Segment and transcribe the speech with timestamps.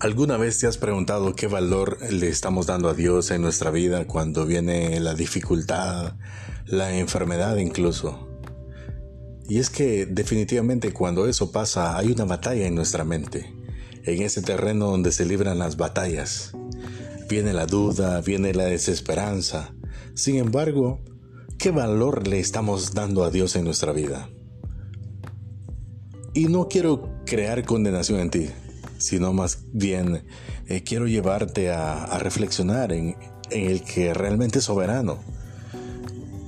[0.00, 4.06] ¿Alguna vez te has preguntado qué valor le estamos dando a Dios en nuestra vida
[4.06, 6.14] cuando viene la dificultad,
[6.64, 8.26] la enfermedad incluso?
[9.46, 13.54] Y es que definitivamente cuando eso pasa hay una batalla en nuestra mente,
[14.04, 16.52] en ese terreno donde se libran las batallas.
[17.28, 19.74] Viene la duda, viene la desesperanza.
[20.14, 21.00] Sin embargo,
[21.58, 24.30] ¿qué valor le estamos dando a Dios en nuestra vida?
[26.32, 28.48] Y no quiero crear condenación en ti
[29.00, 30.22] sino más bien
[30.68, 33.16] eh, quiero llevarte a, reflexionar en,
[33.50, 35.18] el que realmente es soberano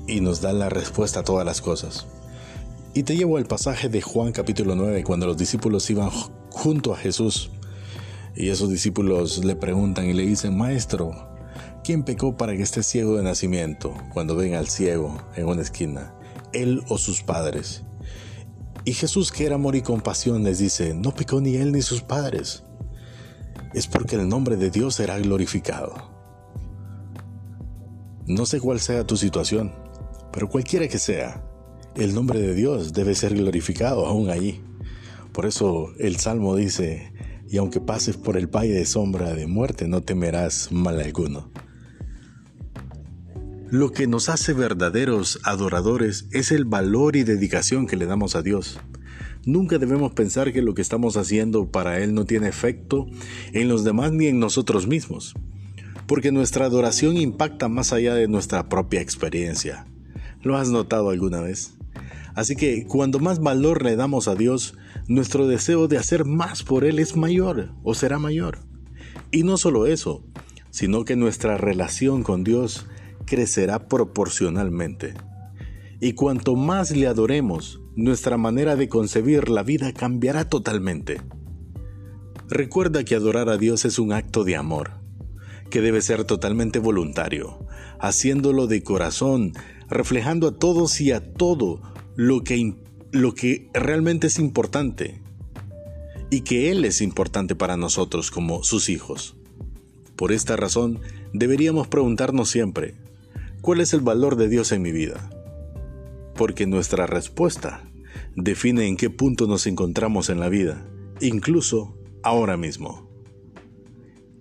[0.06, 2.06] y nos da la respuesta a todas las cosas.
[2.94, 6.10] Y te llevo al pasaje de Juan capítulo 9, cuando los discípulos iban
[6.50, 7.50] junto a Jesús.
[8.36, 11.12] Y esos discípulos le preguntan y le dicen, Maestro,
[11.82, 16.14] ¿quién pecó para que esté ciego de nacimiento cuando ven al ciego en una esquina?
[16.52, 17.82] ¿Él o sus padres?
[18.84, 22.02] Y Jesús, que era amor y compasión, les dice, no pecó ni él ni sus
[22.02, 22.64] padres.
[23.74, 25.94] Es porque el nombre de Dios será glorificado.
[28.26, 29.72] No sé cuál sea tu situación,
[30.32, 31.44] pero cualquiera que sea,
[31.94, 34.62] el nombre de Dios debe ser glorificado aún allí.
[35.32, 37.12] Por eso el Salmo dice,
[37.48, 41.50] y aunque pases por el valle de sombra de muerte, no temerás mal alguno.
[43.72, 48.42] Lo que nos hace verdaderos adoradores es el valor y dedicación que le damos a
[48.42, 48.78] Dios.
[49.46, 53.06] Nunca debemos pensar que lo que estamos haciendo para Él no tiene efecto
[53.54, 55.32] en los demás ni en nosotros mismos,
[56.06, 59.86] porque nuestra adoración impacta más allá de nuestra propia experiencia.
[60.42, 61.72] ¿Lo has notado alguna vez?
[62.34, 64.74] Así que cuando más valor le damos a Dios,
[65.08, 68.58] nuestro deseo de hacer más por Él es mayor o será mayor.
[69.30, 70.22] Y no solo eso,
[70.68, 72.86] sino que nuestra relación con Dios
[73.26, 75.14] crecerá proporcionalmente.
[76.00, 81.20] Y cuanto más le adoremos, nuestra manera de concebir la vida cambiará totalmente.
[82.48, 84.90] Recuerda que adorar a Dios es un acto de amor,
[85.70, 87.66] que debe ser totalmente voluntario,
[87.98, 89.52] haciéndolo de corazón,
[89.88, 91.80] reflejando a todos y a todo
[92.16, 92.74] lo que,
[93.10, 95.22] lo que realmente es importante
[96.30, 99.36] y que Él es importante para nosotros como sus hijos.
[100.16, 101.00] Por esta razón,
[101.32, 102.94] deberíamos preguntarnos siempre,
[103.62, 105.30] ¿Cuál es el valor de Dios en mi vida?
[106.34, 107.88] Porque nuestra respuesta
[108.34, 110.84] define en qué punto nos encontramos en la vida,
[111.20, 113.08] incluso ahora mismo.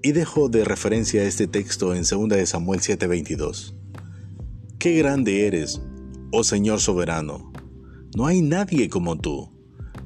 [0.02, 3.76] Y dejo de referencia este texto en 2 de Samuel 7:22.
[4.80, 5.84] Qué grande eres,
[6.32, 7.54] oh Señor soberano.
[8.18, 9.52] No hay nadie como tú.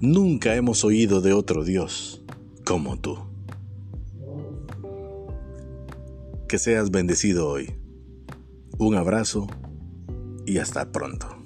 [0.02, 2.22] Nunca hemos oído de otro Dios
[2.66, 3.18] como tú.
[6.50, 7.85] Que seas bendecido hoy.
[8.86, 9.48] Un abrazo
[10.46, 11.45] y hasta pronto.